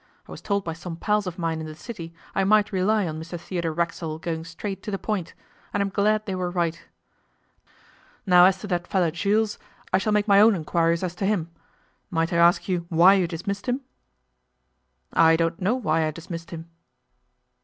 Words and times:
I 0.27 0.31
was 0.31 0.41
told 0.41 0.63
by 0.63 0.73
some 0.73 0.95
pals 0.95 1.27
of 1.27 1.37
mine 1.37 1.59
in 1.59 1.67
the 1.67 1.75
City 1.75 2.11
I 2.33 2.43
might 2.43 2.71
rely 2.71 3.05
on 3.07 3.21
Mr 3.21 3.39
Theodore 3.39 3.71
Racksole 3.71 4.17
going 4.17 4.43
straight 4.45 4.81
to 4.81 4.89
the 4.89 4.97
point, 4.97 5.35
and 5.71 5.79
I'm 5.83 5.89
glad 5.89 6.25
they 6.25 6.33
were 6.33 6.49
right. 6.49 6.83
Now 8.25 8.45
as 8.45 8.57
to 8.61 8.67
that 8.69 8.87
feller 8.87 9.11
Jules, 9.11 9.59
I 9.93 9.99
shall 9.99 10.11
make 10.11 10.27
my 10.27 10.41
own 10.41 10.55
inquiries 10.55 11.03
as 11.03 11.13
to 11.17 11.25
him. 11.27 11.51
Might 12.09 12.33
I 12.33 12.37
ask 12.37 12.67
you 12.67 12.87
why 12.89 13.13
you 13.13 13.27
dismissed 13.27 13.67
him?' 13.67 13.81
'I 15.13 15.35
don't 15.35 15.61
know 15.61 15.75
why 15.75 16.07
I 16.07 16.09
dismissed 16.09 16.49
him. 16.49 16.67